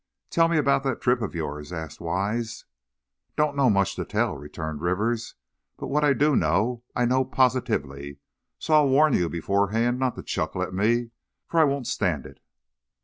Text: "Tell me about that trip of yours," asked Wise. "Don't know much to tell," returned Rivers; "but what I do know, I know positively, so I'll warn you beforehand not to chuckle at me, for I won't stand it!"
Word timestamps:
"Tell 0.31 0.47
me 0.47 0.57
about 0.57 0.81
that 0.81 0.99
trip 0.99 1.21
of 1.21 1.35
yours," 1.35 1.71
asked 1.71 2.01
Wise. 2.01 2.65
"Don't 3.35 3.55
know 3.55 3.69
much 3.69 3.95
to 3.97 4.03
tell," 4.03 4.35
returned 4.35 4.81
Rivers; 4.81 5.35
"but 5.77 5.89
what 5.89 6.03
I 6.03 6.13
do 6.13 6.35
know, 6.35 6.81
I 6.95 7.05
know 7.05 7.23
positively, 7.23 8.17
so 8.57 8.73
I'll 8.73 8.89
warn 8.89 9.13
you 9.13 9.29
beforehand 9.29 9.99
not 9.99 10.15
to 10.15 10.23
chuckle 10.23 10.63
at 10.63 10.73
me, 10.73 11.11
for 11.45 11.59
I 11.59 11.65
won't 11.65 11.85
stand 11.85 12.25
it!" 12.25 12.39